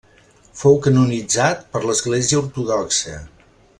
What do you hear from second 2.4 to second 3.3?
Ortodoxa.